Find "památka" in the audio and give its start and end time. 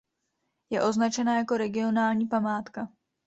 2.27-2.89